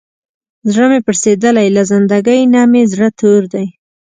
زړه 0.71 0.85
مې 0.91 0.99
پړسېدلی، 1.05 1.67
له 1.75 1.81
زندګۍ 1.91 2.41
نه 2.53 2.61
مې 2.71 2.83
زړه 2.91 3.07
تور 3.19 3.41
دی. 3.53 3.65